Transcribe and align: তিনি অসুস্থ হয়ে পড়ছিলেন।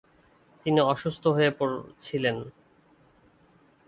তিনি 0.65 0.79
অসুস্থ 0.83 1.23
হয়ে 1.27 1.51
পড়ছিলেন। 1.51 2.37